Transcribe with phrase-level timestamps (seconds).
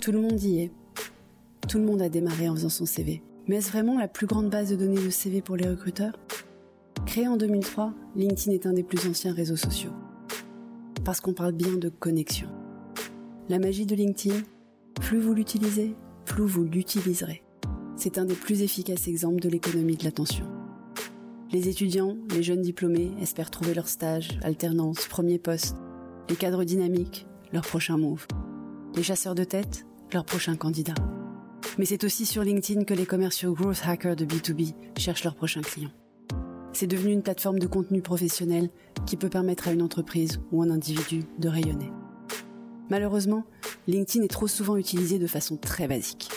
[0.00, 0.70] Tout le monde y est.
[1.68, 3.20] Tout le monde a démarré en faisant son CV.
[3.48, 6.16] Mais est-ce vraiment la plus grande base de données de CV pour les recruteurs?
[7.04, 9.90] Créé en 2003, LinkedIn est un des plus anciens réseaux sociaux.
[11.04, 12.48] Parce qu'on parle bien de connexion.
[13.48, 14.36] La magie de LinkedIn,
[15.00, 17.42] plus vous l'utilisez, plus vous l'utiliserez.
[17.96, 20.46] C'est un des plus efficaces exemples de l'économie de l'attention.
[21.50, 25.76] Les étudiants, les jeunes diplômés espèrent trouver leur stage, alternance, premier poste.
[26.28, 28.26] Les cadres dynamiques, leur prochain move.
[28.94, 30.94] Les chasseurs de tête, leur prochain candidat.
[31.78, 35.60] Mais c'est aussi sur LinkedIn que les commerciaux growth hackers de B2B cherchent leur prochain
[35.60, 35.90] client.
[36.72, 38.70] C'est devenu une plateforme de contenu professionnel
[39.06, 41.90] qui peut permettre à une entreprise ou un individu de rayonner.
[42.90, 43.44] Malheureusement,
[43.86, 46.28] LinkedIn est trop souvent utilisé de façon très basique.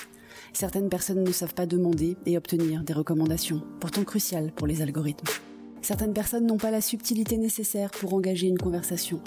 [0.53, 5.27] Certaines personnes ne savent pas demander et obtenir des recommandations, pourtant cruciales pour les algorithmes.
[5.81, 9.21] Certaines personnes n'ont pas la subtilité nécessaire pour engager une conversation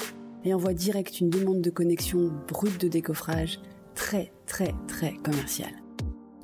[0.44, 3.58] et envoient direct une demande de connexion brute de décoffrage,
[3.94, 5.74] très très très commerciale.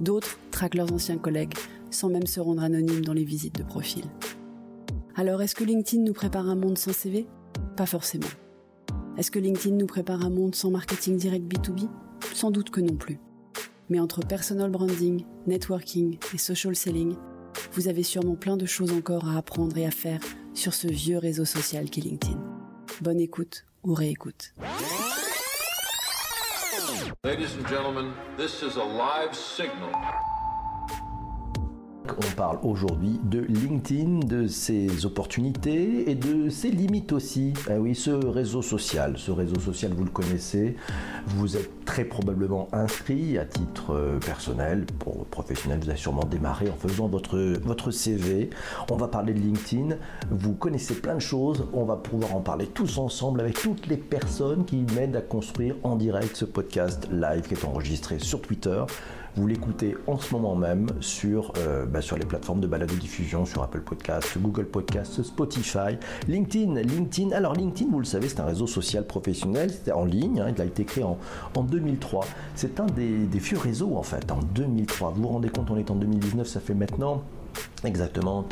[0.01, 1.55] D'autres traquent leurs anciens collègues
[1.91, 4.05] sans même se rendre anonymes dans les visites de profil.
[5.17, 7.27] Alors est-ce que LinkedIn nous prépare un monde sans CV
[7.77, 8.29] Pas forcément.
[9.19, 11.89] Est-ce que LinkedIn nous prépare un monde sans marketing direct B2B
[12.33, 13.19] Sans doute que non plus.
[13.89, 17.17] Mais entre personal branding, networking et social selling,
[17.73, 20.21] vous avez sûrement plein de choses encore à apprendre et à faire
[20.55, 22.41] sur ce vieux réseau social qu'est LinkedIn.
[23.03, 24.55] Bonne écoute ou réécoute.
[27.23, 29.93] Ladies and gentlemen, this is a live signal.
[32.19, 37.53] On parle aujourd'hui de LinkedIn, de ses opportunités et de ses limites aussi.
[37.69, 40.77] Ah oui, ce réseau social, ce réseau social, vous le connaissez,
[41.27, 46.69] vous êtes très probablement inscrit à titre euh, personnel, pour professionnel, vous avez sûrement démarré
[46.71, 48.51] en faisant votre, votre CV.
[48.91, 49.97] On va parler de LinkedIn,
[50.31, 53.97] vous connaissez plein de choses, on va pouvoir en parler tous ensemble avec toutes les
[53.97, 58.85] personnes qui m'aident à construire en direct ce podcast live qui est enregistré sur Twitter.
[59.37, 63.47] Vous l'écoutez en ce moment même sur, euh, bah, sur les plateformes de balade diffusion,
[63.47, 65.99] sur Apple Podcasts, Google Podcasts, Spotify,
[66.29, 66.75] LinkedIn.
[66.81, 70.53] LinkedIn, alors LinkedIn, vous le savez, c'est un réseau social professionnel, c'était en ligne, hein,
[70.55, 71.19] il a été créé en,
[71.57, 72.27] en 2003.
[72.55, 75.11] C'est un des, des vieux réseaux en fait, en 2003.
[75.11, 77.23] Vous vous rendez compte, on est en 2019, ça fait maintenant
[77.83, 78.45] Exactement,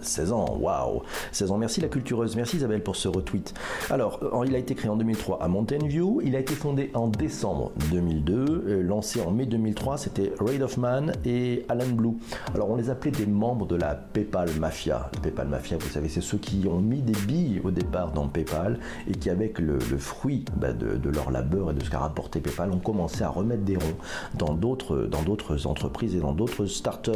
[0.00, 3.52] 16 ans, waouh 16 ans, merci la cultureuse, merci Isabelle pour ce retweet.
[3.90, 7.08] Alors, il a été créé en 2003 à Mountain View, il a été fondé en
[7.08, 12.14] décembre 2002, euh, lancé en mai 2003, c'était Raid of Man et Alan Blue.
[12.54, 15.10] Alors, on les appelait des membres de la PayPal Mafia.
[15.14, 18.26] La PayPal Mafia, vous savez, c'est ceux qui ont mis des billes au départ dans
[18.26, 22.40] PayPal et qui, avec le, fruit de, de, leur labeur et de ce qu'a rapporté
[22.40, 23.98] PayPal, ont commencé à remettre des ronds
[24.38, 27.10] dans d'autres entreprises et dans d'autres startups.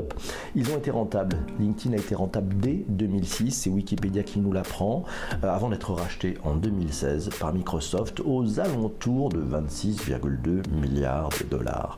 [0.55, 1.16] Ils ont été rentables
[1.59, 5.05] LinkedIn a été rentable dès 2006, c'est Wikipédia qui nous l'apprend,
[5.45, 11.97] euh, avant d'être racheté en 2016 par Microsoft aux alentours de 26,2 milliards de dollars.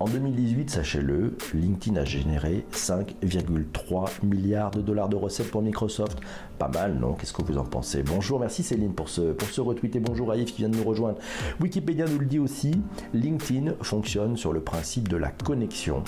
[0.00, 6.20] En 2018, sachez-le, LinkedIn a généré 5,3 milliards de dollars de recettes pour Microsoft.
[6.60, 7.14] Pas mal, non?
[7.14, 8.04] Qu'est-ce que vous en pensez?
[8.04, 10.76] Bonjour, merci Céline pour ce, pour ce retweet et bonjour à Yves qui vient de
[10.76, 11.18] nous rejoindre.
[11.60, 12.80] Wikipédia nous le dit aussi,
[13.12, 16.04] LinkedIn fonctionne sur le principe de la connexion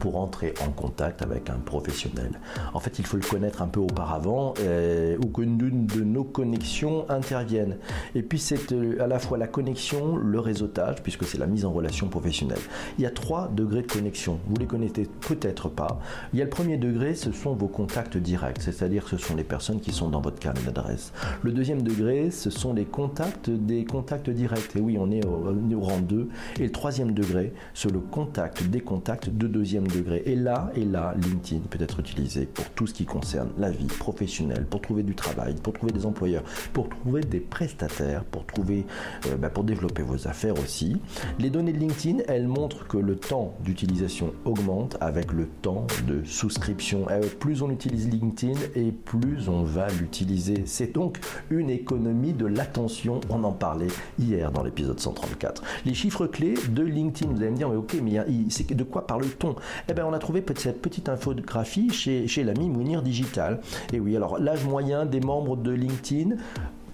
[0.00, 2.40] pour entrer en contact avec un professionnel.
[2.72, 7.08] En fait, il faut le connaître un peu auparavant euh, ou qu'une de nos connexions
[7.08, 7.76] intervienne.
[8.14, 11.64] Et puis, c'est euh, à la fois la connexion, le réseautage, puisque c'est la mise
[11.64, 12.58] en relation professionnelle.
[12.98, 14.38] Il y a trois degrés de connexion.
[14.48, 16.00] Vous les connaissez peut-être pas.
[16.32, 19.44] Il y a le premier degré, ce sont vos contacts directs, c'est-à-dire ce sont les
[19.44, 21.12] personnes qui sont dans votre carnet d'adresse.
[21.42, 24.76] Le deuxième degré, ce sont les contacts des contacts directs.
[24.76, 26.28] Et oui, on est au, au rang 2.
[26.58, 30.22] Et le troisième degré, c'est le contact des contacts de deuxième degré.
[30.26, 33.86] Et là, et là, LinkedIn peut être utilisé pour tout ce qui concerne la vie
[33.86, 38.84] professionnelle, pour trouver du travail, pour trouver des employeurs, pour trouver des prestataires, pour trouver,
[39.26, 40.96] euh, bah, pour développer vos affaires aussi.
[41.38, 46.24] Les données de LinkedIn, elles montrent que le temps d'utilisation augmente avec le temps de
[46.24, 47.06] souscription.
[47.10, 50.62] Euh, plus on utilise LinkedIn et plus on va l'utiliser.
[50.66, 51.18] C'est donc
[51.50, 53.20] une économie de l'attention.
[53.30, 55.62] On en parlait hier dans l'épisode 134.
[55.84, 59.56] Les chiffres clés de LinkedIn, vous allez me dire, mais ok, mais de quoi parle-t-on?
[59.88, 63.60] Eh bien, on a trouvé cette petite infographie chez, l'ami Mounir Digital.
[63.92, 66.36] Et oui, alors l'âge moyen des membres de LinkedIn,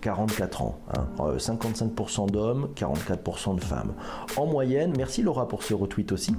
[0.00, 0.78] 44 ans.
[1.18, 2.24] 55% hein.
[2.26, 3.92] euh, d'hommes, 44% de femmes.
[4.36, 6.34] En moyenne, merci Laura pour ce retweet aussi.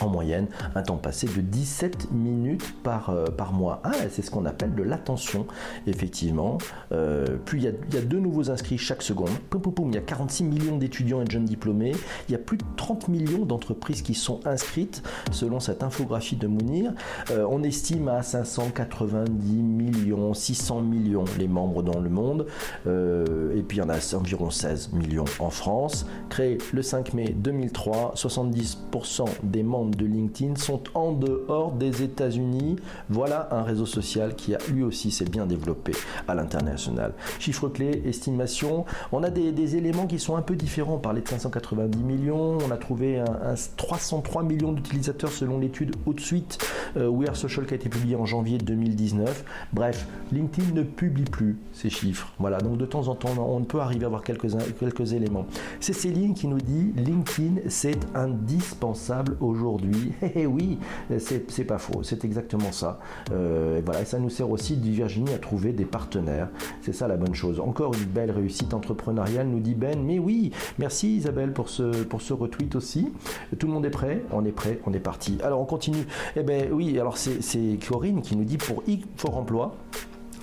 [0.00, 3.80] En moyenne un temps passé de 17 minutes par, euh, mois.
[3.84, 5.46] Ah, c'est ce qu'on appelle de l'attention,
[5.86, 6.58] effectivement.
[6.92, 9.30] Euh, puis il y, a, deux nouveaux inscrits chaque seconde.
[9.50, 11.92] Poum, il y a 46 millions d'étudiants et de jeunes diplômés.
[12.28, 16.46] Il y a plus de 30 millions d'entreprises qui sont inscrites, selon cette infographie de
[16.46, 16.92] Mounir.
[17.30, 22.46] Euh, on estime à 590 millions, 600 millions les membres dans le monde.
[22.86, 26.06] Et puis il y en a environ 16 millions en France.
[26.28, 32.76] Créé le 5 mai 2003, 70% des membres de LinkedIn sont en dehors des États-Unis.
[33.08, 35.92] Voilà un réseau social qui a lui aussi s'est bien développé
[36.26, 37.12] à l'international.
[37.38, 38.84] Chiffre clé, estimation.
[39.12, 40.94] On a des, éléments qui sont un peu différents.
[40.94, 42.58] On parlait de 590 millions.
[42.66, 46.58] On a trouvé un, un 303 millions d'utilisateurs selon l'étude Outsuite
[46.96, 49.44] euh, We Are Social qui a été publiée en janvier 2019.
[49.72, 52.32] Bref, LinkedIn ne publie plus ces chiffres.
[52.38, 54.48] Voilà, donc de temps en temps, on peut arriver à avoir quelques,
[54.78, 55.46] quelques éléments.
[55.80, 59.58] C'est Céline qui nous dit LinkedIn, c'est indispensable aujourd'hui
[60.34, 60.78] Eh oui,
[61.18, 63.00] c'est pas faux, c'est exactement ça.
[63.32, 66.48] Euh, voilà, et ça nous sert aussi, dit Virginie, à trouver des partenaires.
[66.82, 67.60] C'est ça la bonne chose.
[67.60, 70.02] Encore une belle réussite entrepreneuriale, nous dit Ben.
[70.02, 73.12] Mais oui, merci Isabelle pour ce, pour ce retweet aussi.
[73.58, 74.22] Tout le monde est prêt?
[74.32, 75.38] On est prêt, on est parti.
[75.42, 76.06] Alors on continue.
[76.36, 79.74] Eh ben oui, alors c'est Corinne qui nous dit pour I for Emploi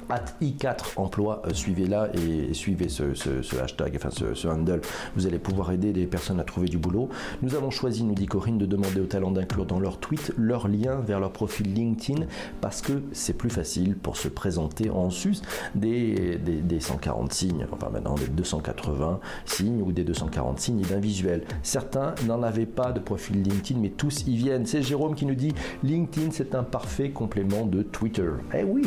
[0.09, 3.03] at i4 emploi, euh, suivez-la et suivez ce,
[3.61, 4.81] hashtag, enfin ce, handle.
[5.15, 7.09] Vous allez pouvoir aider les personnes à trouver du boulot.
[7.41, 10.67] Nous avons choisi, nous dit Corinne, de demander aux talents d'inclure dans leur tweet leur
[10.67, 12.25] lien vers leur profil LinkedIn
[12.61, 15.37] parce que c'est plus facile pour se présenter en sus
[15.73, 21.43] des, des, 140 signes, enfin maintenant des 280 signes ou des 240 signes d'un visuel.
[21.63, 24.65] Certains n'en avaient pas de profil LinkedIn, mais tous y viennent.
[24.65, 25.53] C'est Jérôme qui nous dit
[25.83, 28.29] LinkedIn, c'est un parfait complément de Twitter.
[28.53, 28.83] Eh oui,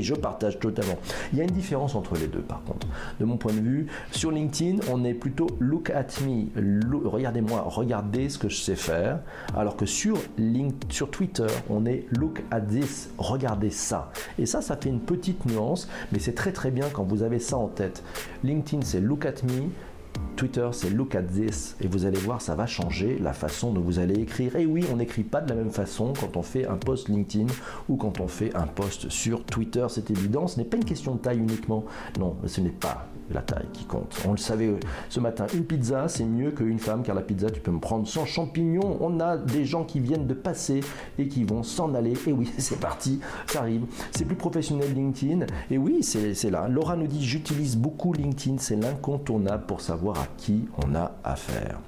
[0.02, 0.98] je partage totalement.
[1.32, 2.86] Il y a une différence entre les deux, par contre.
[3.18, 8.28] De mon point de vue, sur LinkedIn, on est plutôt look at me, regardez-moi, regardez
[8.28, 9.20] ce que je sais faire,
[9.56, 10.18] alors que sur,
[10.88, 14.12] sur Twitter, on est look at this, regardez ça.
[14.38, 17.38] Et ça, ça fait une petite nuance, mais c'est très très bien quand vous avez
[17.38, 18.02] ça en tête.
[18.44, 19.68] LinkedIn, c'est look at me.
[20.36, 23.82] Twitter, c'est look at this et vous allez voir, ça va changer la façon dont
[23.82, 24.56] vous allez écrire.
[24.56, 27.52] Et oui, on n'écrit pas de la même façon quand on fait un post LinkedIn
[27.90, 30.46] ou quand on fait un post sur Twitter, c'est évident.
[30.46, 31.84] Ce n'est pas une question de taille uniquement.
[32.18, 34.14] Non, ce n'est pas la taille qui compte.
[34.26, 35.46] On le savait euh, ce matin.
[35.54, 38.98] Une pizza, c'est mieux qu'une femme, car la pizza, tu peux me prendre sans champignons.
[39.00, 40.80] On a des gens qui viennent de passer
[41.18, 42.14] et qui vont s'en aller.
[42.26, 43.86] Et oui, c'est parti, ça arrive.
[44.12, 45.46] C'est plus professionnel LinkedIn.
[45.70, 46.68] Et oui, c'est là.
[46.68, 51.80] Laura nous dit j'utilise beaucoup LinkedIn, c'est l'incontournable pour savoir à qui on a affaire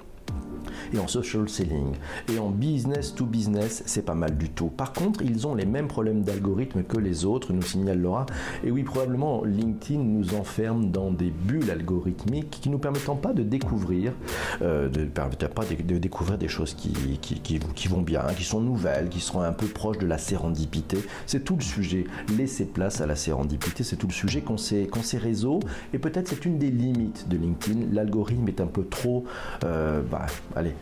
[0.93, 1.93] et en social selling.
[2.33, 4.67] Et en business to business, c'est pas mal du tout.
[4.67, 8.25] Par contre, ils ont les mêmes problèmes d'algorithme que les autres, nous signale Laura.
[8.63, 13.43] Et oui, probablement LinkedIn nous enferme dans des bulles algorithmiques qui nous permettent pas de
[13.43, 14.13] découvrir,
[14.61, 19.19] euh, de, pas de, découvrir des choses qui, qui, vont bien, qui sont nouvelles, qui
[19.19, 20.97] seront un peu proches de la sérendipité.
[21.25, 22.05] C'est tout le sujet.
[22.37, 25.59] Laisser place à la sérendipité, c'est tout le sujet qu'ont ces, ces réseaux.
[25.93, 27.93] Et peut-être c'est une des limites de LinkedIn.
[27.93, 29.25] L'algorithme est un peu trop,
[29.63, 30.25] euh, bah,
[30.55, 30.73] allez,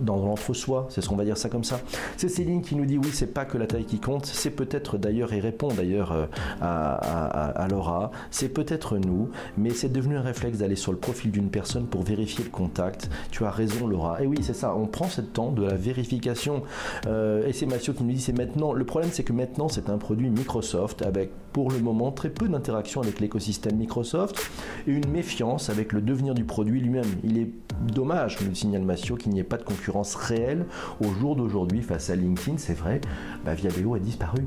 [0.00, 1.80] dans l'entre-soi, c'est ce qu'on va dire ça comme ça.
[2.16, 4.98] C'est Céline qui nous dit oui, c'est pas que la taille qui compte, c'est peut-être
[4.98, 6.26] d'ailleurs, et répond d'ailleurs euh,
[6.60, 11.50] à, Laura, c'est peut-être nous, mais c'est devenu un réflexe d'aller sur le profil d'une
[11.50, 13.10] personne pour vérifier le contact.
[13.30, 14.22] Tu as raison Laura.
[14.22, 16.62] Et oui, c'est ça, on prend ce temps de la vérification.
[17.06, 19.90] Euh, et c'est Mathieu qui nous dit c'est maintenant, le problème c'est que maintenant c'est
[19.90, 24.50] un produit Microsoft avec pour le moment très peu d'interaction avec l'écosystème Microsoft
[24.86, 27.06] et une méfiance avec le devenir du produit lui-même.
[27.24, 27.50] Il est
[27.92, 30.66] dommage, nous signale Massio, qu'il n'y ait pas de concurrence réelle
[31.00, 32.58] au jour d'aujourd'hui face à LinkedIn.
[32.58, 33.00] C'est vrai,
[33.44, 34.46] bah, Viadeo a disparu.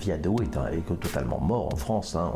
[0.00, 2.16] Viado est, est, totalement mort en France.
[2.16, 2.32] Hein.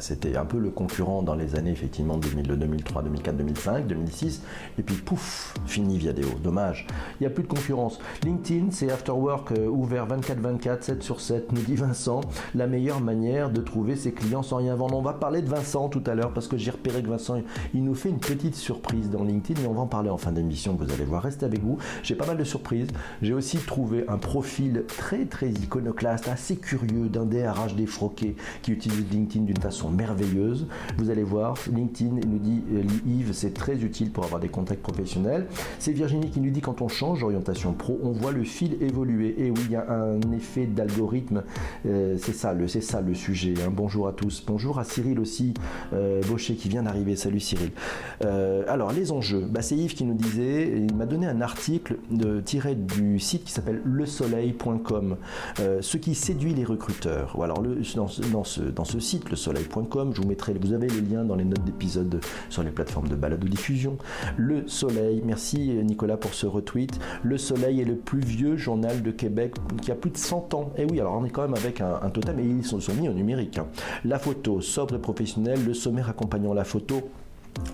[0.00, 4.42] C'était un peu le concurrent dans les années effectivement 2002, 2003, 2004, 2005, 2006.
[4.78, 6.26] Et puis pouf, fini Viadeo.
[6.42, 6.86] Dommage.
[7.18, 7.98] Il n'y a plus de concurrence.
[8.24, 12.20] LinkedIn, c'est After Work euh, ouvert 24-24, 7 sur 7, nous dit Vincent.
[12.54, 14.96] La meilleure manière de trouver ses clients sans rien vendre.
[14.96, 17.40] On va parler de Vincent tout à l'heure parce que j'ai repéré que Vincent,
[17.74, 20.32] il nous fait une petite surprise dans LinkedIn et on va en parler en fin
[20.32, 20.74] d'émission.
[20.74, 21.78] Vous allez voir, restez avec vous.
[22.02, 22.88] J'ai pas mal de surprises.
[23.22, 29.04] J'ai aussi trouvé un profil très très iconoclaste, assez curieux d'un DRH défroqué qui utilise
[29.10, 30.66] LinkedIn d'une façon merveilleuse.
[30.98, 34.82] Vous allez voir, LinkedIn nous dit euh, Yves, c'est très utile pour avoir des contacts
[34.82, 35.46] professionnels.
[35.78, 39.34] C'est Virginie qui nous dit quand on change d'orientation pro, on voit le fil évoluer.
[39.38, 41.42] Et oui, il y a un effet d'algorithme.
[41.86, 43.54] Euh, c'est ça, le, c'est ça le sujet.
[43.64, 43.70] Hein.
[43.74, 44.42] Bonjour à tous.
[44.46, 45.54] Bonjour à Cyril aussi,
[45.92, 47.16] euh, qui vient d'arriver.
[47.16, 47.70] Salut Cyril.
[48.24, 49.46] Euh, alors les enjeux.
[49.48, 53.44] Bah, c'est Yves qui nous disait, il m'a donné un article de, tiré du site
[53.44, 55.16] qui s'appelle lesoleil.com.
[55.80, 57.36] ce qui séduit les les recruteurs.
[57.42, 58.22] Alors le, dans, ce,
[58.62, 61.62] dans, ce, site, le soleil.com, je vous mettrai, vous avez les liens dans les notes
[61.64, 63.98] d'épisode sur les plateformes de balade ou diffusion.
[64.36, 66.98] Le Soleil, merci Nicolas pour ce retweet.
[67.22, 70.72] Le Soleil est le plus vieux journal de Québec qui a plus de 100 ans.
[70.76, 72.94] Et eh oui, alors on est quand même avec un, un totem ils sont, sont
[72.94, 73.58] mis au numérique.
[73.58, 73.66] Hein.
[74.04, 77.02] La photo sobre et professionnelle, le sommaire accompagnant la photo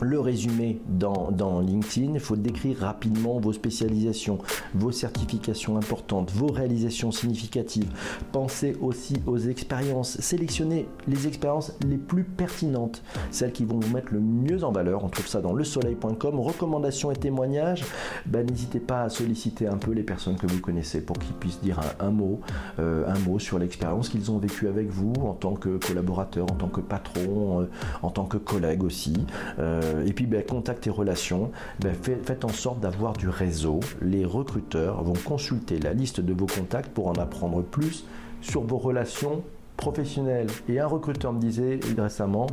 [0.01, 4.39] le résumé dans, LinkedIn, il faut décrire rapidement vos spécialisations,
[4.75, 7.91] vos certifications importantes, vos réalisations significatives.
[8.33, 10.21] Pensez aussi aux expériences.
[10.21, 15.05] Sélectionnez les expériences les plus pertinentes, celles qui vont vous mettre le mieux en valeur.
[15.05, 16.41] On trouve ça dans lesoleil.com.
[16.41, 17.85] Recommandations et témoignages.
[18.27, 21.61] Ben, n'hésitez pas à solliciter un peu les personnes que vous connaissez pour qu'ils puissent
[21.61, 22.41] dire un, mot,
[22.79, 26.55] euh, un mot sur l'expérience qu'ils ont vécue avec vous en tant que collaborateur, en
[26.55, 27.71] tant que patron, euh,
[28.03, 29.15] en tant que collègue aussi.
[29.59, 31.51] Euh, euh, et puis, ben, contact et relations,
[31.81, 33.81] ben, faites en sorte d'avoir du réseau.
[34.03, 38.05] Les recruteurs vont consulter la liste de vos contacts pour en apprendre plus
[38.41, 39.43] sur vos relations
[39.77, 40.49] professionnelles.
[40.69, 42.47] Et un recruteur me disait récemment,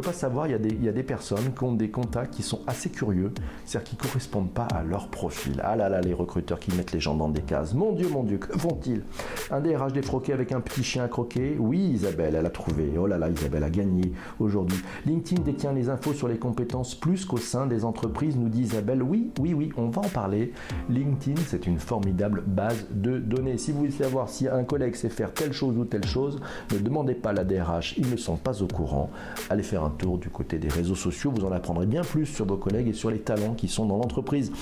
[0.00, 2.34] pas savoir, il y, a des, il y, a des, personnes qui ont des contacts
[2.34, 3.32] qui sont assez curieux,
[3.64, 5.60] c'est-à-dire qui ne correspondent pas à leur profil.
[5.64, 7.74] Ah là là, les recruteurs qui mettent les gens dans des cases.
[7.74, 9.02] Mon Dieu, mon Dieu, que font-ils?
[9.50, 11.56] Un DRH défroqué avec un petit chien à croquer?
[11.58, 12.92] Oui, Isabelle, elle a trouvé.
[12.98, 14.78] Oh là là, Isabelle a gagné aujourd'hui.
[15.06, 19.02] LinkedIn détient les infos sur les compétences plus qu'au sein des entreprises, nous dit Isabelle.
[19.02, 20.52] Oui, oui, oui, on va en parler.
[20.90, 23.58] LinkedIn, c'est une formidable base de données.
[23.58, 26.40] Si vous voulez savoir si un collègue sait faire telle chose ou telle chose,
[26.72, 29.10] ne demandez pas la DRH, ils ne sont pas au courant.
[29.50, 32.46] Allez faire un tour du côté des réseaux sociaux, vous en apprendrez bien plus sur
[32.46, 34.52] vos collègues et sur les talents qui sont dans l'entreprise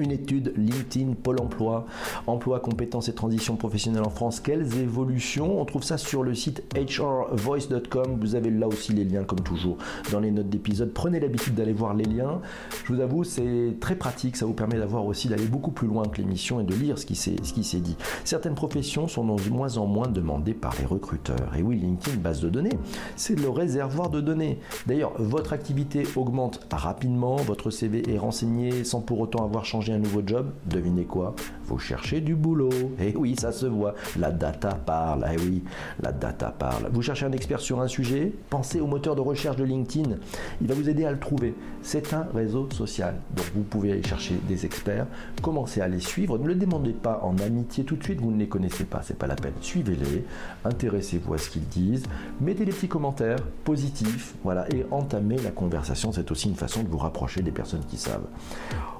[0.00, 1.86] une étude LinkedIn, Pôle emploi,
[2.26, 4.40] emploi, compétences et transition professionnelle en France.
[4.40, 5.60] Quelles évolutions?
[5.60, 8.18] On trouve ça sur le site hrvoice.com.
[8.20, 9.78] Vous avez là aussi les liens, comme toujours,
[10.12, 10.92] dans les notes d'épisode.
[10.92, 12.40] Prenez l'habitude d'aller voir les liens.
[12.84, 14.36] Je vous avoue, c'est très pratique.
[14.36, 17.06] Ça vous permet d'avoir aussi d'aller beaucoup plus loin que l'émission et de lire ce
[17.06, 17.96] qui s'est dit.
[18.24, 21.54] Certaines professions sont de moins en moins demandées par les recruteurs.
[21.56, 22.78] Et oui, LinkedIn, base de données,
[23.16, 24.58] c'est le réservoir de données.
[24.86, 29.98] D'ailleurs, votre activité augmente rapidement, votre CV est renseigné sans pour autant avoir changé un
[29.98, 31.34] nouveau job, devinez quoi?
[31.64, 32.70] Vous cherchez du boulot.
[32.98, 33.94] Et eh oui, ça se voit.
[34.18, 35.26] La data parle.
[35.32, 35.62] Eh oui,
[36.00, 36.88] la data parle.
[36.92, 38.32] Vous cherchez un expert sur un sujet?
[38.50, 40.16] Pensez au moteur de recherche de LinkedIn.
[40.60, 41.54] Il va vous aider à le trouver.
[41.82, 43.16] C'est un réseau social.
[43.34, 45.06] Donc vous pouvez aller chercher des experts,
[45.42, 46.38] commencez à les suivre.
[46.38, 49.18] Ne le demandez pas en amitié tout de suite, vous ne les connaissez pas, c'est
[49.18, 49.52] pas la peine.
[49.60, 50.24] Suivez-les,
[50.64, 52.04] intéressez-vous à ce qu'ils disent,
[52.40, 56.12] mettez des petits commentaires positifs, voilà, et entamez la conversation.
[56.12, 58.26] C'est aussi une façon de vous rapprocher des personnes qui savent.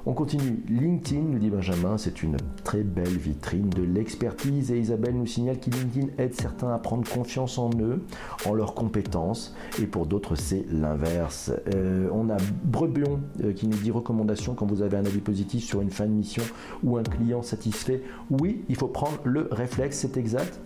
[0.05, 0.63] On continue.
[0.77, 5.59] LinkedIn, nous dit Benjamin, c'est une très belle vitrine de l'expertise et Isabelle nous signale
[5.59, 8.03] que LinkedIn aide certains à prendre confiance en eux,
[8.45, 11.51] en leurs compétences et pour d'autres c'est l'inverse.
[11.73, 15.63] Euh, on a Brebion euh, qui nous dit recommandation quand vous avez un avis positif
[15.63, 16.43] sur une fin de mission
[16.83, 18.03] ou un client satisfait.
[18.29, 20.59] Oui, il faut prendre le réflexe, c'est exact.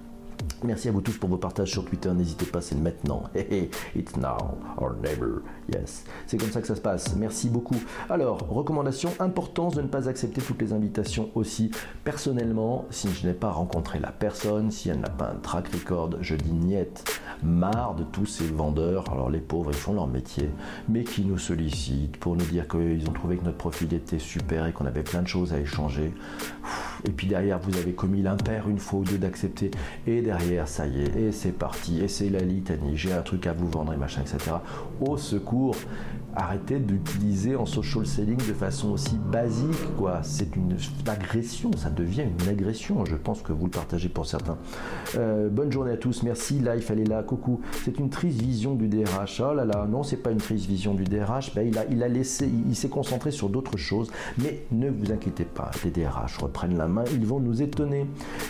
[0.64, 2.12] Merci à vous tous pour vos partages sur Twitter.
[2.14, 3.24] N'hésitez pas, c'est maintenant.
[3.96, 5.42] It's now or never.
[5.74, 6.04] Yes.
[6.28, 7.16] C'est comme ça que ça se passe.
[7.16, 7.78] Merci beaucoup.
[8.10, 11.72] Alors, recommandation importance de ne pas accepter toutes les invitations aussi.
[12.04, 16.12] Personnellement, si je n'ai pas rencontré la personne, si elle n'a pas un track record,
[16.22, 17.04] je dis niette.
[17.44, 19.12] Marre de tous ces vendeurs.
[19.12, 20.50] Alors, les pauvres, ils font leur métier,
[20.90, 24.68] mais qui nous sollicitent pour nous dire qu'ils ont trouvé que notre profil était super
[24.68, 26.14] et qu'on avait plein de choses à échanger.
[27.06, 29.72] Et puis derrière, vous avez commis l'impair une fois ou deux d'accepter.
[30.08, 33.48] Et derrière, ça y est, et c'est parti, et c'est la litanie, j'ai un truc
[33.48, 34.56] à vous vendre et machin, etc.
[35.00, 35.76] Au secours,
[36.36, 40.20] arrêtez d'utiliser en social selling de façon aussi basique, quoi.
[40.24, 40.76] C'est une
[41.08, 43.06] agression, ça devient une agression.
[43.06, 44.58] Je pense que vous le partagez pour certains.
[45.16, 46.60] Euh, bonne journée à tous, merci.
[46.60, 47.62] Là, il fallait là, coucou.
[47.84, 49.42] C'est une triste vision du DRH.
[49.42, 51.54] Oh là là, non, c'est pas une triste vision du DRH.
[51.54, 54.12] Ben, il a, il a laissé, il, s'est concentré sur d'autres choses.
[54.38, 58.06] Mais ne vous inquiétez pas, les DRH reprennent la main, ils vont nous étonner.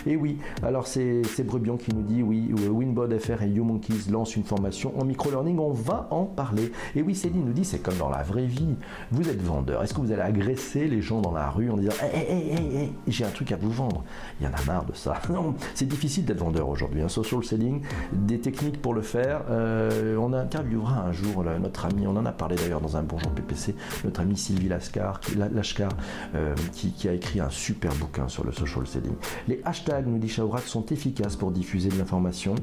[0.06, 4.44] Et oui, alors c'est Brebion qui nous dit oui, Winbod FR et YouMonkeys lancent une
[4.44, 5.58] formation en micro-learning.
[5.58, 6.72] On va en parler.
[6.94, 8.74] Et oui, Céline nous dit c'est comme dans la vraie vie.
[9.12, 9.82] Vous êtes vendeur.
[9.82, 12.92] Est-ce que vous allez agresser les gens dans la rue en disant Hé, hé, hé,
[13.08, 14.04] j'ai un truc à vous vendre
[14.38, 15.14] Il y en a marre de ça.
[15.32, 17.00] Non, c'est difficile d'être vendeur aujourd'hui.
[17.00, 17.80] Un social selling,
[18.12, 19.40] des techniques pour le faire.
[19.48, 23.30] Euh, on interviewera un jour notre ami, on en a parlé d'ailleurs dans un Bonjour
[23.32, 23.74] PPC,
[24.04, 25.90] notre ami Sylvie Lascar, qui, Lashkar,
[26.34, 29.14] euh, qui, a écrit un super bouquin sur le social selling.
[29.48, 32.54] Les hashtags, nous dit Shaourak, sont efficaces pour diffuser de l'information.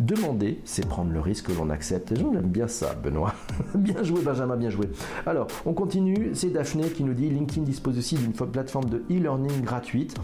[0.00, 2.14] Demander, c'est prendre le risque que l'on accepte.
[2.16, 3.34] J'aime bien ça, Benoît.
[3.74, 4.88] bien joué, Benjamin bien joué.
[5.26, 6.30] Alors, on continue.
[6.34, 10.16] C'est Daphné qui nous dit LinkedIn dispose aussi d'une plateforme de e-learning gratuite.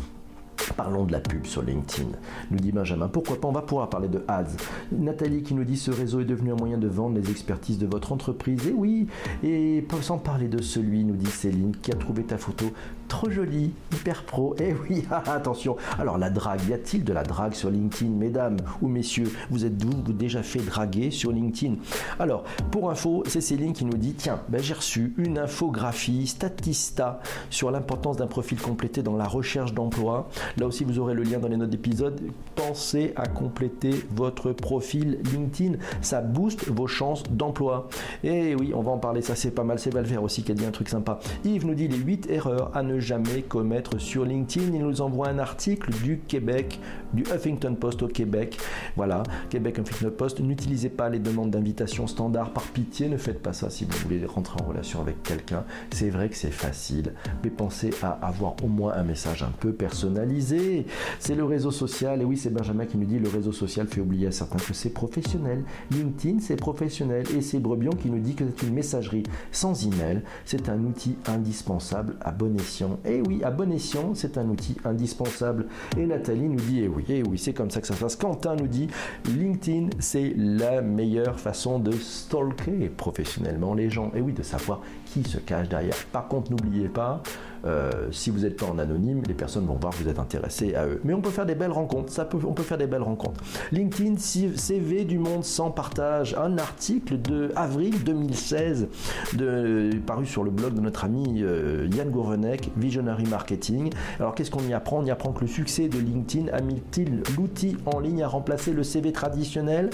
[0.77, 2.11] Parlons de la pub sur LinkedIn,
[2.51, 3.09] nous dit Benjamin.
[3.09, 3.49] Pourquoi pas?
[3.49, 4.45] On va pouvoir parler de ads.
[4.93, 7.87] Nathalie qui nous dit ce réseau est devenu un moyen de vendre les expertises de
[7.87, 8.67] votre entreprise.
[8.69, 9.07] Et oui,
[9.43, 12.67] et sans parler de celui, nous dit Céline, qui a trouvé ta photo
[13.11, 14.55] trop joli, hyper pro.
[14.59, 15.77] Eh oui, attention.
[15.99, 19.31] Alors la drague, y a-t-il de la drague sur LinkedIn, mesdames ou messieurs?
[19.51, 21.75] Vous êtes-vous déjà fait draguer sur LinkedIn?
[22.19, 27.21] Alors, pour info, c'est Céline qui nous dit tiens, ben, j'ai reçu une infographie Statista
[27.51, 30.29] sur l'importance d'un profil complété dans la recherche d'emploi.
[30.57, 32.21] Là aussi, vous aurez le lien dans les notes d'épisode.
[32.55, 35.79] Pensez à compléter votre profil LinkedIn.
[36.01, 37.89] Ça booste vos chances d'emploi.
[38.23, 39.81] Et oui, on va en parler, ça c'est pas mal.
[39.81, 41.19] C'est Valver aussi qui a dit un truc sympa.
[41.45, 44.75] Yves nous dit les 8 erreurs à jamais commettre sur LinkedIn.
[44.75, 46.79] Il nous envoie un article du Québec,
[47.13, 48.59] du Huffington Post au Québec.
[48.97, 50.41] Voilà, Québec Huffington Post.
[50.41, 53.09] N'utilisez pas les demandes d'invitation standard par pitié.
[53.09, 55.65] Ne faites pas ça si vous voulez rentrer en relation avec quelqu'un.
[55.91, 59.73] C'est vrai que c'est facile, mais pensez à avoir au moins un message un peu
[59.73, 60.87] personnalisé.
[61.19, 62.23] C'est le réseau social.
[62.23, 64.75] Et oui, c'est Benjamin qui nous dit le réseau social fait oublier à certains que
[64.75, 65.65] c'est professionnel.
[65.91, 67.27] LinkedIn, c'est professionnel.
[67.37, 70.23] Et c'est Brebion qui nous dit que c'est une messagerie sans email.
[70.45, 72.90] C'est un outil indispensable à bon escient.
[73.05, 75.67] Et oui, à bon escient, c'est un outil indispensable.
[75.97, 78.17] Et Nathalie nous dit, et oui, et oui, c'est comme ça que ça se passe.
[78.17, 78.89] Quentin nous dit,
[79.27, 84.11] LinkedIn, c'est la meilleure façon de stalker professionnellement les gens.
[84.15, 84.81] Et oui, de savoir
[85.13, 85.95] qui se cache derrière.
[86.13, 87.23] Par contre, n'oubliez pas,
[87.65, 90.75] euh, si vous n'êtes pas en anonyme, les personnes vont voir que vous êtes intéressé
[90.75, 91.01] à eux.
[91.05, 93.41] Mais on peut faire des belles rencontres, ça peut, on peut faire des belles rencontres.
[93.73, 98.89] LinkedIn, CV du monde sans partage, un article de avril 2016
[99.35, 103.91] de, paru sur le blog de notre ami euh, Yann Gourvenec, Visionary Marketing.
[104.19, 105.01] Alors qu'est-ce qu'on y apprend?
[105.01, 108.73] On y apprend que le succès de LinkedIn a mis-il l'outil en ligne à remplacer
[108.73, 109.91] le CV traditionnel?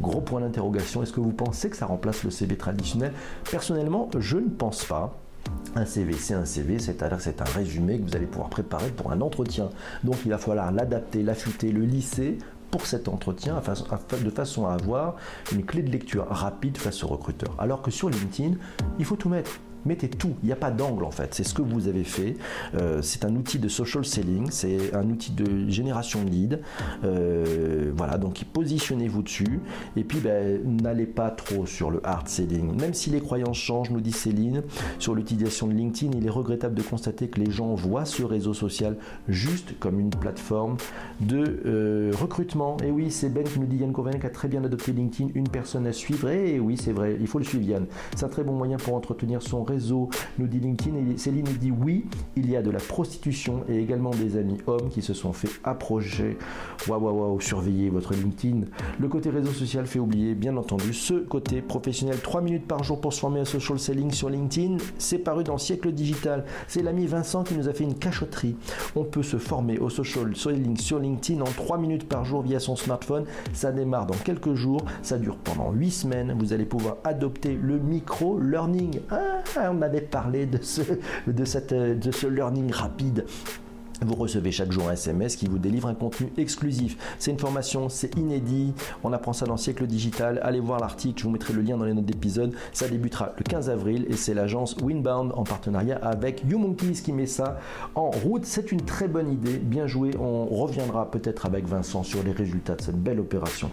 [0.00, 1.02] Gros point d'interrogation.
[1.02, 3.12] Est-ce que vous pensez que ça remplace le CV traditionnel?
[3.50, 5.18] Personnellement, je ne pense pas.
[5.76, 9.12] Un CV, c'est un CV, c'est-à-dire c'est un résumé que vous allez pouvoir préparer pour
[9.12, 9.68] un entretien.
[10.02, 12.38] Donc il va falloir l'adapter, l'affûter, le lisser
[12.70, 13.60] pour cet entretien
[14.24, 15.16] de façon à avoir
[15.52, 17.54] une clé de lecture rapide face au recruteur.
[17.58, 18.54] Alors que sur LinkedIn,
[18.98, 20.34] il faut tout mettre mettez tout.
[20.42, 21.34] Il n'y a pas d'angle en fait.
[21.34, 22.36] C'est ce que vous avez fait.
[22.74, 26.60] Euh, c'est un outil de social selling, c'est un outil de génération de lead.
[27.04, 29.60] Euh, voilà, donc positionnez-vous dessus.
[29.96, 32.78] Et puis, ben, n'allez pas trop sur le hard selling.
[32.80, 34.62] Même si les croyances changent, nous dit Céline,
[34.98, 38.54] sur l'utilisation de LinkedIn, il est regrettable de constater que les gens voient ce réseau
[38.54, 38.96] social
[39.28, 40.76] juste comme une plateforme
[41.20, 42.76] de euh, recrutement.
[42.84, 45.30] Et oui, c'est Ben qui nous dit Yann Coven qui a très bien adopté LinkedIn,
[45.34, 46.28] une personne à suivre.
[46.28, 47.86] Et oui, c'est vrai, il faut le suivre Yann.
[48.16, 49.73] C'est un très bon moyen pour entretenir son réseau
[50.38, 50.96] nous dit LinkedIn.
[50.96, 54.88] Et Céline dit oui, il y a de la prostitution et également des amis hommes
[54.90, 56.36] qui se sont fait approcher.
[56.88, 58.62] Waouh, waouh, waouh, surveillez votre LinkedIn.
[58.98, 62.18] Le côté réseau social fait oublier, bien entendu, ce côté professionnel.
[62.22, 64.76] 3 minutes par jour pour se former à social selling sur LinkedIn.
[64.98, 66.44] C'est paru dans Siècle Digital.
[66.68, 68.56] C'est l'ami Vincent qui nous a fait une cachotterie.
[68.96, 72.60] On peut se former au social selling sur LinkedIn en 3 minutes par jour via
[72.60, 73.24] son smartphone.
[73.52, 74.84] Ça démarre dans quelques jours.
[75.02, 76.36] Ça dure pendant 8 semaines.
[76.38, 79.00] Vous allez pouvoir adopter le micro-learning.
[79.10, 80.82] Ah, on avait parlé de ce,
[81.26, 83.24] de cette, de ce learning rapide
[84.02, 86.96] vous recevez chaque jour un SMS qui vous délivre un contenu exclusif.
[87.18, 88.72] C'est une formation, c'est inédit.
[89.02, 90.40] On apprend ça dans Siècle Digital.
[90.42, 92.54] Allez voir l'article, je vous mettrai le lien dans les notes d'épisode.
[92.72, 97.26] Ça débutera le 15 avril et c'est l'agence Winbound en partenariat avec YouMonkeys qui met
[97.26, 97.58] ça
[97.94, 98.44] en route.
[98.44, 100.10] C'est une très bonne idée, bien joué.
[100.18, 103.70] On reviendra peut-être avec Vincent sur les résultats de cette belle opération.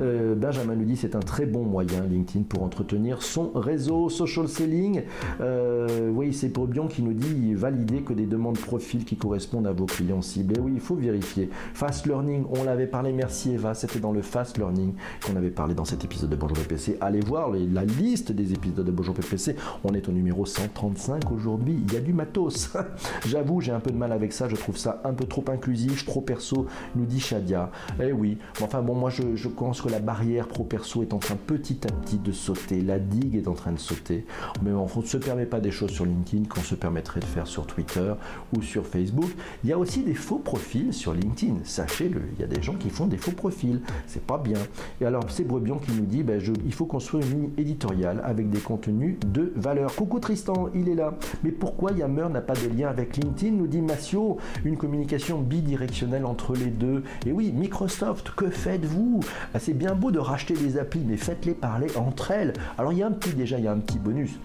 [0.00, 4.48] Euh, Benjamin nous dit c'est un très bon moyen LinkedIn pour entretenir son réseau social
[4.48, 5.02] selling.
[5.40, 9.59] Euh, oui, c'est pour Bion qui nous dit valider que des demandes profil qui correspondent
[9.66, 10.60] à vos clients ciblés.
[10.60, 11.50] Oui, il faut vérifier.
[11.74, 14.94] Fast Learning, on l'avait parlé, merci Eva, c'était dans le Fast Learning
[15.24, 16.96] qu'on avait parlé dans cet épisode de Bonjour PPC.
[17.00, 19.56] Allez voir la liste des épisodes de Bonjour PPC.
[19.84, 21.82] On est au numéro 135 aujourd'hui.
[21.86, 22.72] Il y a du matos.
[23.26, 24.48] J'avoue, j'ai un peu de mal avec ça.
[24.48, 27.70] Je trouve ça un peu trop inclusif, trop perso, nous dit Shadia.
[28.02, 31.36] Eh oui, enfin bon, moi je, je pense que la barrière pro-perso est en train
[31.36, 32.80] petit à petit de sauter.
[32.80, 34.26] La digue est en train de sauter.
[34.62, 37.46] Mais on ne se permet pas des choses sur LinkedIn qu'on se permettrait de faire
[37.46, 38.12] sur Twitter
[38.56, 39.30] ou sur Facebook.
[39.64, 42.22] Il y a aussi des faux profils sur LinkedIn, sachez-le.
[42.34, 44.58] Il y a des gens qui font des faux profils, c'est pas bien.
[45.00, 48.50] Et alors c'est Brebion qui nous dit, ben, il faut construire une ligne éditoriale avec
[48.50, 49.94] des contenus de valeur.
[49.94, 51.14] Coucou Tristan, il est là.
[51.44, 56.24] Mais pourquoi Yammer n'a pas de lien avec LinkedIn Nous dit Massio, une communication bidirectionnelle
[56.24, 57.02] entre les deux.
[57.26, 59.20] Et oui, Microsoft, que faites-vous?
[59.54, 62.52] Ah, C'est bien beau de racheter des applis, mais faites-les parler entre elles.
[62.78, 64.38] Alors il y a un petit déjà, il y a un petit bonus.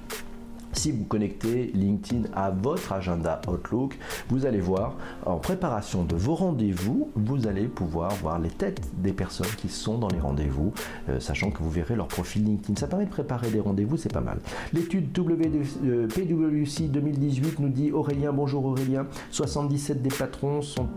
[0.76, 3.98] Si vous connectez LinkedIn à votre agenda Outlook,
[4.30, 9.14] vous allez voir en préparation de vos rendez-vous, vous allez pouvoir voir les têtes des
[9.14, 10.74] personnes qui sont dans les rendez-vous,
[11.10, 12.78] euh, sachant que vous verrez leur profil LinkedIn.
[12.78, 14.40] Ça permet de préparer des rendez-vous, c'est pas mal.
[14.74, 20.90] L'étude PwC 2018 nous dit Aurélien, bonjour Aurélien, 77 des patrons sont,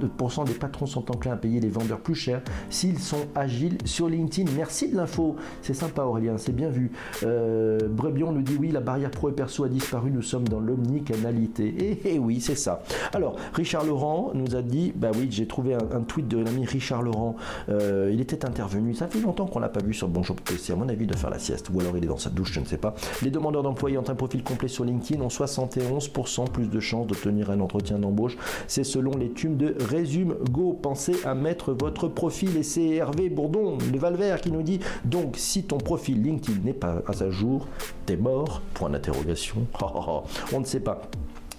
[0.44, 4.50] des patrons sont enclins à payer les vendeurs plus cher s'ils sont agiles sur LinkedIn.
[4.56, 6.90] Merci de l'info, c'est sympa Aurélien, c'est bien vu.
[7.22, 11.66] Euh, Brebion nous dit oui, la barrière pro et perso disparu, nous sommes dans l'omnicanalité.
[11.66, 12.82] Et, eh, eh oui, c'est ça.
[13.14, 17.02] Alors, Richard Laurent nous a dit, bah oui, j'ai trouvé un, tweet de l'ami Richard
[17.02, 17.36] Laurent.
[17.68, 18.94] Euh, il était intervenu.
[18.94, 20.72] Ça fait longtemps qu'on l'a pas vu sur Bonjour PC.
[20.72, 22.60] À mon avis, de faire la sieste, ou alors il est dans sa douche, je
[22.60, 22.94] ne sais pas.
[23.22, 27.50] Les demandeurs d'emploi ayant un profil complet sur LinkedIn ont 71% plus de chances d'obtenir
[27.50, 28.36] un entretien d'embauche.
[28.66, 30.78] C'est selon l'étude de Résume Go.
[30.80, 35.36] Pensez à mettre votre profil et c'est Hervé Bourdon, le Valvert, qui nous dit donc
[35.36, 37.66] si ton profil LinkedIn n'est pas à sa jour,
[38.06, 39.57] t'es mort Point d'interrogation.
[40.52, 41.00] On ne sait pas.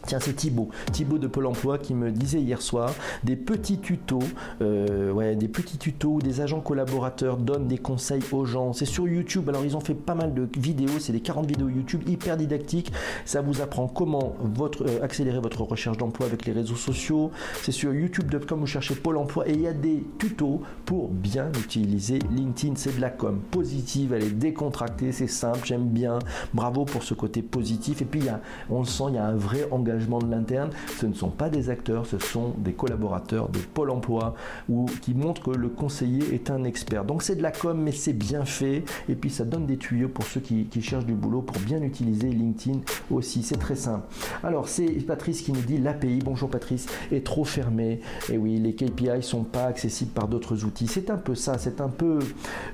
[0.09, 4.17] Tiens, c'est Thibaut, Thibaut de Pôle Emploi qui me disait hier soir des petits tutos,
[4.59, 8.73] euh, ouais, des petits tutos où des agents collaborateurs donnent des conseils aux gens.
[8.73, 9.47] C'est sur YouTube.
[9.49, 12.91] Alors ils ont fait pas mal de vidéos, c'est des 40 vidéos YouTube hyper didactiques.
[13.23, 17.29] Ça vous apprend comment votre, euh, accélérer votre recherche d'emploi avec les réseaux sociaux.
[17.61, 21.51] C'est sur youtube.com vous cherchez Pôle Emploi et il y a des tutos pour bien
[21.63, 22.73] utiliser LinkedIn.
[22.77, 26.17] C'est de la com positive, elle est décontractée, c'est simple, j'aime bien.
[26.55, 28.01] Bravo pour ce côté positif.
[28.01, 28.41] Et puis il y a,
[28.71, 31.49] on le sent, il y a un vrai engagement de l'interne, ce ne sont pas
[31.49, 34.33] des acteurs, ce sont des collaborateurs de Pôle emploi
[34.69, 37.05] ou qui montrent que le conseiller est un expert.
[37.05, 38.83] Donc c'est de la com, mais c'est bien fait.
[39.07, 42.29] Et puis ça donne des tuyaux pour ceux qui, cherchent du boulot pour bien utiliser
[42.29, 42.79] LinkedIn
[43.11, 43.43] aussi.
[43.43, 44.07] C'est très simple.
[44.43, 48.01] Alors c'est Patrice qui nous dit l'API, bonjour Patrice, est trop fermée.
[48.31, 50.87] Et oui, les KPI sont pas accessibles par d'autres outils.
[50.87, 52.19] C'est un peu ça, c'est un peu,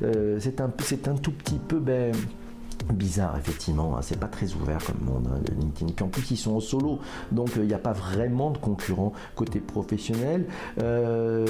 [0.04, 2.14] euh, c'est un, c'est un tout petit peu, ben,
[2.94, 4.02] bizarre effectivement, hein.
[4.02, 5.94] c'est pas très ouvert comme monde hein, LinkedIn.
[5.94, 7.00] Puis en plus ils sont en solo,
[7.32, 10.46] donc euh, il n'y a pas vraiment de concurrents côté professionnel.
[10.82, 11.46] Euh,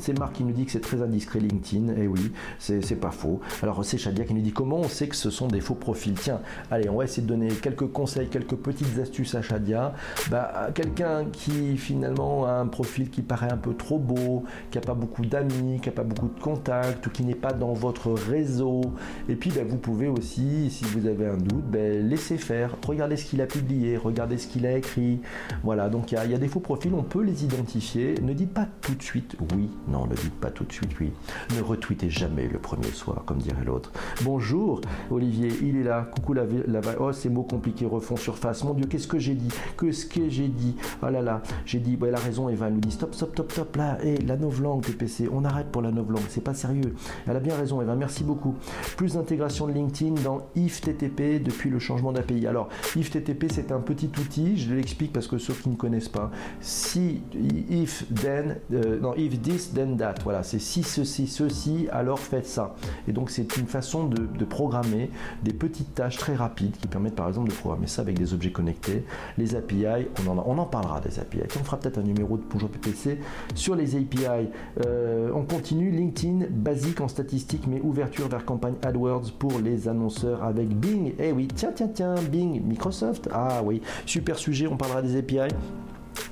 [0.00, 3.10] c'est Marc qui nous dit que c'est très indiscret LinkedIn, et eh oui, c'est pas
[3.10, 3.40] faux.
[3.62, 6.14] Alors c'est Shadia qui nous dit comment on sait que ce sont des faux profils.
[6.14, 9.94] Tiens, allez, on va essayer de donner quelques conseils, quelques petites astuces à Shadia.
[10.30, 14.82] Bah, quelqu'un qui finalement a un profil qui paraît un peu trop beau, qui n'a
[14.82, 18.10] pas beaucoup d'amis, qui n'a pas beaucoup de contacts, ou qui n'est pas dans votre
[18.12, 18.80] réseau.
[19.28, 23.16] Et puis bah, vous pouvez aussi si vous avez un doute, ben, laissez faire, regardez
[23.16, 25.20] ce qu'il a publié, regardez ce qu'il a écrit.
[25.62, 28.14] Voilà, donc il y, a des faux profils, on peut les identifier.
[28.22, 31.12] Ne dites pas tout de suite oui, non, ne dites pas tout de suite oui.
[31.56, 33.92] Ne retweetez jamais le premier soir, comme dirait l'autre.
[34.22, 36.08] Bonjour, Olivier, il est là.
[36.14, 38.64] Coucou la, la oh ces mots compliqués refont surface.
[38.64, 39.48] Mon Dieu, qu'est-ce que j'ai dit?
[39.76, 40.76] Que ce que j'ai dit?
[41.02, 43.52] Oh là là, j'ai dit, elle a raison, Eva, elle nous dit stop, stop, stop,
[43.52, 46.94] stop, là, et la novlangue PPC, on arrête pour la novlangue, c'est pas sérieux.
[47.26, 48.54] Elle a bien raison, Eva, merci beaucoup.
[48.96, 52.46] Plus d'intégration de LinkedIn dans IFTTP depuis le changement d'API.
[52.46, 56.30] Alors, IFTTP, c'est un petit outil, je l'explique parce que ceux qui ne connaissent pas,
[56.60, 57.22] si
[57.70, 62.46] if then, euh, non, if this then that, voilà, c'est si ceci, ceci, alors faites
[62.46, 62.74] ça.
[63.06, 65.10] Et donc, c'est une façon de, programmer
[65.44, 68.50] des petites tâches très rapides qui permettent par exemple de programmer ça avec des objets
[68.50, 69.04] connectés.
[69.36, 71.40] Les API, on en, parlera des API.
[71.60, 73.18] On fera peut-être un numéro de Bonjour PPC
[73.54, 74.48] sur les API.
[74.86, 80.42] Euh, on continue, LinkedIn, basique en statistique, mais ouverture vers campagne AdWords pour les annonceurs
[80.48, 81.14] avec Bing.
[81.18, 83.28] Eh oui, tiens, tiens, tiens, Bing, Microsoft.
[83.32, 85.48] Ah oui, super sujet, on parlera des API.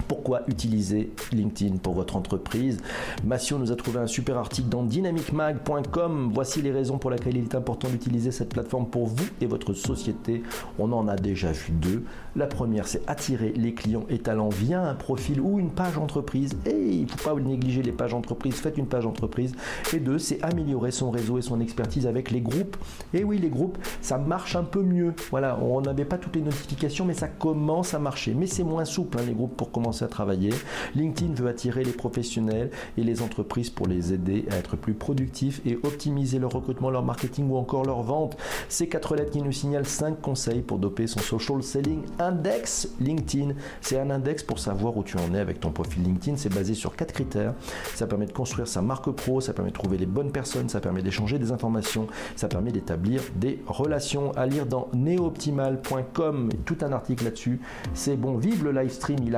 [0.08, 2.78] Pourquoi utiliser LinkedIn pour votre entreprise?
[3.24, 6.30] Massio nous a trouvé un super article dans dynamicmag.com.
[6.32, 9.72] Voici les raisons pour lesquelles il est important d'utiliser cette plateforme pour vous et votre
[9.74, 10.42] société.
[10.78, 12.04] On en a déjà vu deux.
[12.34, 16.52] La première, c'est attirer les clients et talents via un profil ou une page entreprise.
[16.66, 18.56] Et il ne faut pas négliger les pages entreprises.
[18.56, 19.54] Faites une page entreprise.
[19.92, 22.76] Et deux, c'est améliorer son réseau et son expertise avec les groupes.
[23.14, 25.14] Et oui, les groupes, ça marche un peu mieux.
[25.30, 28.34] Voilà, on n'avait pas toutes les notifications, mais ça commence à marcher.
[28.34, 30.50] Mais c'est moins souple, hein, les groupes, à travailler.
[30.94, 35.60] LinkedIn veut attirer les professionnels et les entreprises pour les aider à être plus productifs
[35.66, 38.36] et optimiser leur recrutement, leur marketing ou encore leur vente.
[38.68, 43.54] Ces quatre lettres qui nous signalent 5 conseils pour doper son social selling index LinkedIn.
[43.80, 46.36] C'est un index pour savoir où tu en es avec ton profil LinkedIn.
[46.36, 47.54] C'est basé sur quatre critères.
[47.94, 50.80] Ça permet de construire sa marque pro, ça permet de trouver les bonnes personnes, ça
[50.80, 54.32] permet d'échanger des informations, ça permet d'établir des relations.
[54.32, 57.60] À lire dans neoptimal.com, tout un article là-dessus.
[57.94, 59.36] C'est bon, vive le live stream, il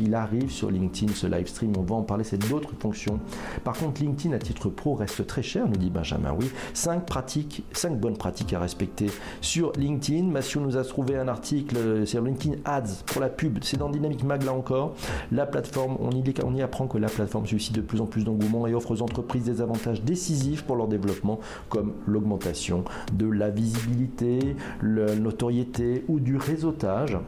[0.00, 3.20] il arrive sur LinkedIn, ce live stream, on va en parler, c'est d'autres fonctions.
[3.64, 6.34] Par contre, LinkedIn à titre pro reste très cher, nous dit Benjamin.
[6.38, 9.06] Oui, 5 pratiques, 5 bonnes pratiques à respecter
[9.40, 10.24] sur LinkedIn.
[10.24, 13.58] Mathieu nous a trouvé un article sur LinkedIn Ads pour la pub.
[13.62, 14.94] C'est dans Dynamic Mag là encore.
[15.32, 18.74] La plateforme, on y apprend que la plateforme suscite de plus en plus d'engouement et
[18.74, 25.14] offre aux entreprises des avantages décisifs pour leur développement, comme l'augmentation de la visibilité, la
[25.14, 27.18] notoriété ou du réseautage.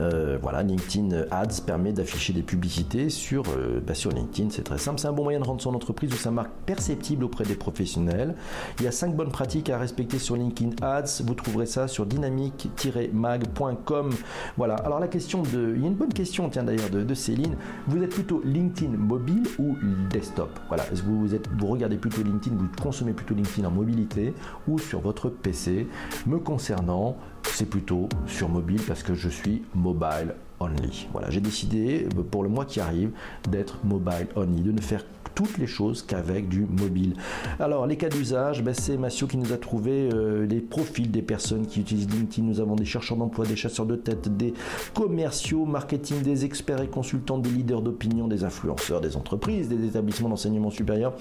[0.00, 4.50] Euh, voilà, LinkedIn Ads permet d'afficher des publicités sur, euh, bah, sur LinkedIn.
[4.50, 5.00] C'est très simple.
[5.00, 8.34] C'est un bon moyen de rendre son entreprise ou sa marque perceptible auprès des professionnels.
[8.78, 11.22] Il y a cinq bonnes pratiques à respecter sur LinkedIn Ads.
[11.24, 14.10] Vous trouverez ça sur dynamique-mag.com.
[14.56, 14.74] Voilà.
[14.76, 17.56] Alors la question de, il y a une bonne question, tiens d'ailleurs de, Céline.
[17.86, 19.76] Vous êtes plutôt LinkedIn mobile ou
[20.10, 20.50] desktop?
[20.68, 20.84] Voilà.
[21.04, 24.34] Vous, vous, êtes, vous regardez plutôt LinkedIn, vous consommez plutôt LinkedIn en mobilité
[24.68, 25.86] ou sur votre PC.
[26.26, 27.16] Me concernant,
[27.52, 31.08] c'est plutôt sur mobile parce que je suis mobile only.
[31.12, 33.10] Voilà, j'ai décidé pour le mois qui arrive
[33.50, 35.04] d'être mobile only, de ne faire
[35.36, 37.14] toutes les choses qu'avec du mobile.
[37.60, 41.20] Alors, les cas d'usage, ben, c'est Massio qui nous a trouvé euh, les profils des
[41.20, 42.48] personnes qui utilisent LinkedIn.
[42.48, 44.54] Nous avons des chercheurs d'emploi, des chasseurs de tête, des
[44.94, 50.30] commerciaux, marketing, des experts et consultants, des leaders d'opinion, des influenceurs, des entreprises, des établissements
[50.30, 51.12] d'enseignement supérieur.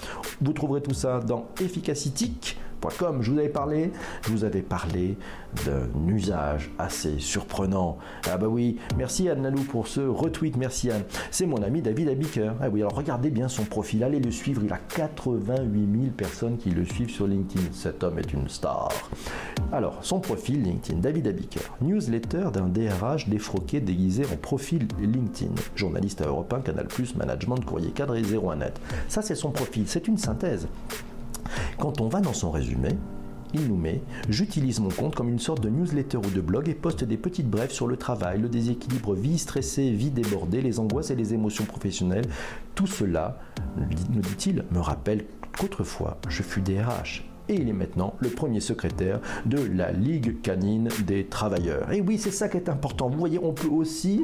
[0.42, 2.58] Vous trouverez tout ça dans Efficacitic
[2.90, 3.92] comme Je vous avais parlé,
[4.24, 5.18] je vous avais parlé
[5.66, 7.98] d'un usage assez surprenant.
[8.30, 11.04] Ah bah oui, merci Anne Lalou pour ce retweet, merci Anne.
[11.32, 12.52] C'est mon ami David Abiker.
[12.62, 16.58] Ah oui, alors regardez bien son profil, allez le suivre, il a 88 000 personnes
[16.58, 17.68] qui le suivent sur LinkedIn.
[17.72, 18.90] Cet homme est une star.
[19.72, 26.22] Alors, son profil LinkedIn, David Abiker, newsletter d'un DRH défroqué déguisé en profil LinkedIn, journaliste
[26.22, 28.74] à Europe 1, Canal+, Management, Courrier Cadre et 01net.
[29.08, 30.68] Ça c'est son profil, c'est une synthèse.
[31.78, 32.90] Quand on va dans son résumé,
[33.54, 36.74] il nous met J'utilise mon compte comme une sorte de newsletter ou de blog et
[36.74, 41.12] poste des petites brèves sur le travail, le déséquilibre, vie stressée, vie débordée, les angoisses
[41.12, 42.28] et les émotions professionnelles.
[42.74, 43.40] Tout cela,
[43.78, 45.26] nous dit-il, me rappelle
[45.58, 50.90] qu'autrefois je fus DRH et il est maintenant le premier secrétaire de la Ligue canine
[51.06, 51.92] des travailleurs.
[51.92, 53.10] Et oui, c'est ça qui est important.
[53.10, 54.22] Vous voyez, on peut aussi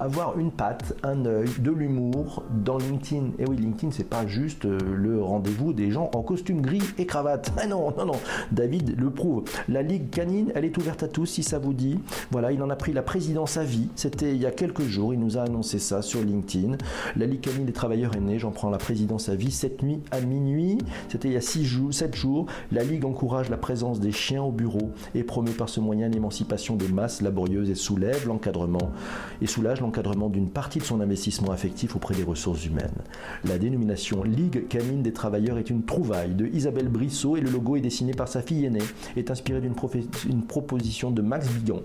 [0.00, 3.30] avoir une patte, un œil, de l'humour dans LinkedIn.
[3.38, 7.06] Et oui, LinkedIn, c'est pas juste euh, le rendez-vous des gens en costume gris et
[7.06, 7.52] cravate.
[7.60, 8.20] Ah non, non, non.
[8.52, 9.42] David le prouve.
[9.68, 11.98] La Ligue canine, elle est ouverte à tous si ça vous dit.
[12.30, 13.88] Voilà, il en a pris la présidence à vie.
[13.96, 15.12] C'était il y a quelques jours.
[15.12, 16.76] Il nous a annoncé ça sur LinkedIn.
[17.16, 18.38] La Ligue canine des travailleurs est née.
[18.38, 20.78] J'en prends la présidence à vie cette nuit à minuit.
[21.08, 22.46] C'était il y a 6 jours, 7 jours.
[22.72, 26.76] La Ligue encourage la présence des chiens au bureau et promeut par ce moyen l'émancipation
[26.76, 28.92] des masses laborieuses et soulève l'encadrement
[29.40, 33.02] et soulage l'encadrement d'une partie de son investissement affectif auprès des ressources humaines.
[33.44, 37.76] La dénomination Ligue canine des travailleurs est une trouvaille de Isabelle Brissot et le logo
[37.76, 38.82] est dessiné par sa fille aînée,
[39.16, 41.82] est inspiré d'une proposition de Max Bigon.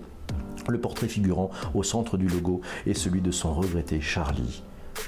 [0.68, 4.62] Le portrait figurant au centre du logo est celui de son regretté Charlie,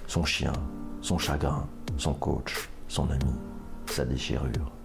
[0.07, 0.53] son chien,
[1.01, 3.33] son chagrin, son coach, son ami,
[3.87, 4.76] sa déchirure.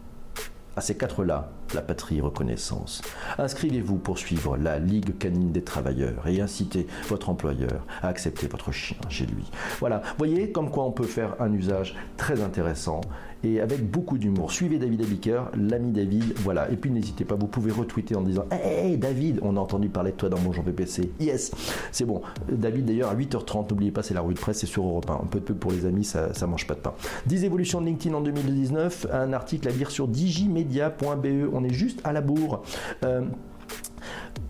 [0.78, 3.02] À ces quatre-là, la patrie reconnaissance.
[3.38, 8.72] Inscrivez-vous pour suivre la Ligue canine des travailleurs et incitez votre employeur à accepter votre
[8.72, 9.44] chien chez lui.
[9.82, 13.02] Voilà, voyez comme quoi on peut faire un usage très intéressant
[13.44, 14.52] et avec beaucoup d'humour.
[14.52, 16.70] Suivez David Abiker, l'ami David, voilà.
[16.72, 20.12] Et puis n'hésitez pas, vous pouvez retweeter en disant Hey David, on a entendu parler
[20.12, 21.12] de toi dans mon Jean PPC.
[21.20, 21.52] Yes,
[21.92, 22.22] c'est bon.
[22.52, 25.14] David d'ailleurs à 8h30, n'oubliez pas, c'est la rue de presse, c'est sur Europe 1.
[25.14, 26.94] Un peu de peu pour les amis, ça, ça mange pas de pain.
[27.28, 31.50] 10 évolutions de LinkedIn en 2019, un article à lire sur digimedia.be.
[31.54, 32.64] On est juste à la bourre.
[33.04, 33.22] Euh,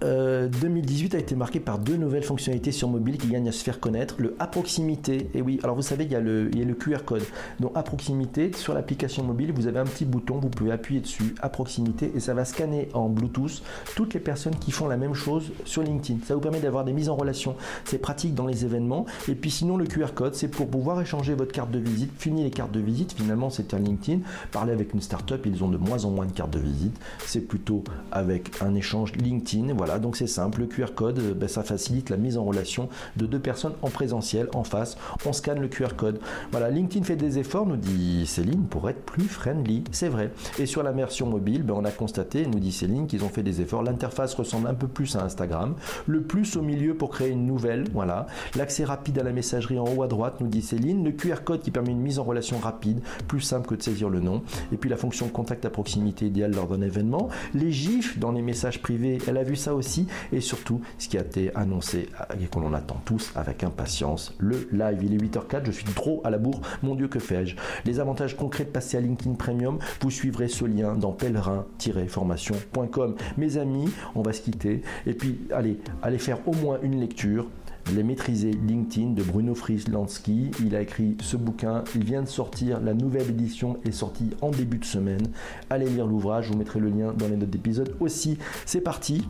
[0.01, 3.63] 2018 euh, a été marqué par deux nouvelles fonctionnalités sur mobile qui gagnent à se
[3.63, 4.15] faire connaître.
[4.17, 6.65] Le à proximité, et oui, alors vous savez, il y a le, il y a
[6.65, 7.23] le QR code.
[7.59, 11.35] Donc à proximité, sur l'application mobile, vous avez un petit bouton, vous pouvez appuyer dessus
[11.41, 13.61] à proximité et ça va scanner en Bluetooth
[13.95, 16.19] toutes les personnes qui font la même chose sur LinkedIn.
[16.25, 17.55] Ça vous permet d'avoir des mises en relation.
[17.85, 19.05] C'est pratique dans les événements.
[19.27, 22.11] Et puis sinon, le QR code, c'est pour pouvoir échanger votre carte de visite.
[22.17, 24.21] Fini les cartes de visite, finalement, c'est un LinkedIn.
[24.51, 26.97] Parler avec une startup, ils ont de moins en moins de cartes de visite.
[27.25, 29.40] C'est plutôt avec un échange LinkedIn.
[29.75, 32.89] Voilà, donc c'est simple, le QR code, euh, ben, ça facilite la mise en relation
[33.17, 34.97] de deux personnes en présentiel, en face.
[35.25, 36.19] On scanne le QR code.
[36.51, 39.83] Voilà, LinkedIn fait des efforts, nous dit Céline, pour être plus friendly.
[39.91, 40.31] C'est vrai.
[40.59, 43.43] Et sur la version mobile, ben, on a constaté, nous dit Céline, qu'ils ont fait
[43.43, 43.83] des efforts.
[43.83, 45.75] L'interface ressemble un peu plus à Instagram.
[46.07, 47.85] Le plus au milieu pour créer une nouvelle.
[47.93, 48.27] Voilà.
[48.55, 51.03] L'accès rapide à la messagerie en haut à droite, nous dit Céline.
[51.03, 54.09] Le QR code qui permet une mise en relation rapide, plus simple que de saisir
[54.09, 54.43] le nom.
[54.71, 57.29] Et puis la fonction contact à proximité idéale lors d'un événement.
[57.53, 60.05] Les gifs dans les messages privés, elle a vu ça aussi.
[60.31, 62.09] Et surtout, ce qui a été annoncé
[62.41, 64.99] et qu'on en attend tous avec impatience, le live.
[65.03, 67.55] Il est 8h04, je suis trop à la bourre, mon Dieu, que fais-je?
[67.85, 73.15] Les avantages concrets de passer à LinkedIn Premium, vous suivrez ce lien dans pèlerin-formation.com.
[73.37, 74.81] Mes amis, on va se quitter.
[75.05, 77.47] Et puis, allez, allez faire au moins une lecture
[77.93, 80.51] les maîtriser LinkedIn de Bruno Frislansky.
[80.63, 81.83] Il a écrit ce bouquin.
[81.95, 82.79] Il vient de sortir.
[82.79, 85.27] La nouvelle édition est sortie en début de semaine.
[85.69, 86.45] Allez lire l'ouvrage.
[86.45, 88.37] Je vous mettrai le lien dans les notes d'épisode aussi.
[88.65, 89.27] C'est parti.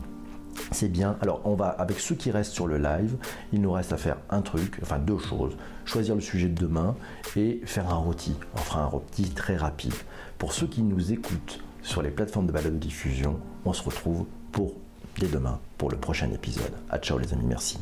[0.70, 1.16] C'est bien.
[1.20, 3.16] Alors, on va, avec ceux qui restent sur le live,
[3.52, 5.56] il nous reste à faire un truc, enfin deux choses.
[5.84, 6.94] Choisir le sujet de demain
[7.36, 8.36] et faire un rôti.
[8.54, 9.94] On fera un rôti très rapide.
[10.38, 14.26] Pour ceux qui nous écoutent sur les plateformes de balade de diffusion, on se retrouve
[14.52, 14.74] pour
[15.18, 16.72] dès demain pour le prochain épisode.
[16.90, 17.78] À ciao les amis, merci.